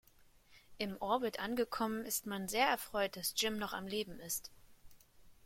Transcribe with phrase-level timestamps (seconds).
[0.79, 4.49] Im Orbit angekommen ist man sehr erfreut, dass Jim noch am Leben ist.